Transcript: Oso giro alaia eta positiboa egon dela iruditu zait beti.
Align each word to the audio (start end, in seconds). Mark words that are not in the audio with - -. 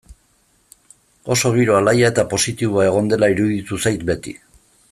Oso 1.35 1.51
giro 1.57 1.77
alaia 1.81 2.09
eta 2.13 2.25
positiboa 2.33 2.89
egon 2.91 3.15
dela 3.15 3.33
iruditu 3.37 3.81
zait 3.89 4.09
beti. 4.13 4.39